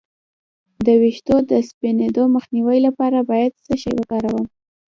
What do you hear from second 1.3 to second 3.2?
د سپینیدو مخنیوي لپاره